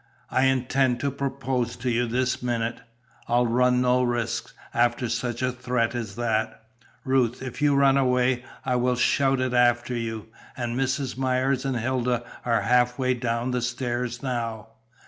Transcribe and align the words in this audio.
I 0.31 0.45
intend 0.45 0.99
to 1.01 1.11
propose 1.11 1.75
to 1.75 1.91
you 1.91 2.07
this 2.07 2.41
minute. 2.41 2.81
I'll 3.27 3.45
run 3.45 3.81
no 3.81 4.01
risks, 4.01 4.55
after 4.73 5.07
such 5.07 5.43
a 5.43 5.51
threat 5.51 5.93
as 5.93 6.15
that. 6.15 6.63
Ruth, 7.05 7.43
if 7.43 7.61
you 7.61 7.75
run 7.75 7.97
away, 7.97 8.43
I 8.65 8.77
will 8.77 8.95
shout 8.95 9.39
it 9.39 9.53
after 9.53 9.95
you, 9.95 10.29
and 10.57 10.75
Mrs. 10.75 11.19
Myers 11.19 11.65
and 11.65 11.77
Hilda 11.77 12.23
are 12.43 12.61
half 12.61 12.97
way 12.97 13.13
down 13.13 13.51
the 13.51 13.61
stairs 13.61 14.23
now. 14.23 14.69